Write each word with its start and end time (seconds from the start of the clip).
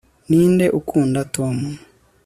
ninde 0.29 0.65
ukunda 0.79 1.21
tom 1.35 1.55